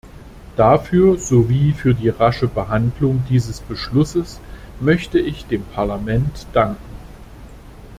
Dafür 0.55 1.19
sowie 1.19 1.73
für 1.73 1.93
die 1.93 2.09
rasche 2.09 2.47
Behandlung 2.47 3.23
dieses 3.29 3.59
Beschlusses 3.59 4.39
möchte 4.79 5.19
ich 5.19 5.45
dem 5.45 5.63
Parlament 5.65 6.47
danken. 6.53 6.81